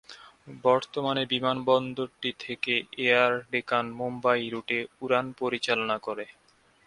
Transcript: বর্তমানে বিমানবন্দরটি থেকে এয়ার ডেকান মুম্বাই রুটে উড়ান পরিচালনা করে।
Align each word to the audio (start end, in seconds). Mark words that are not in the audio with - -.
বর্তমানে 0.63 1.23
বিমানবন্দরটি 1.33 2.31
থেকে 2.39 2.73
এয়ার 3.01 3.33
ডেকান 3.51 3.85
মুম্বাই 3.99 4.41
রুটে 4.53 4.79
উড়ান 5.01 5.27
পরিচালনা 5.39 5.97
করে। 5.99 6.25